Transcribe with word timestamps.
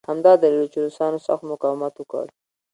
همدا 0.09 0.33
دلیل 0.41 0.61
و 0.63 0.71
چې 0.73 0.79
روسانو 0.85 1.17
سخت 1.27 1.43
مقاومت 1.51 1.93
وکړ 1.97 2.25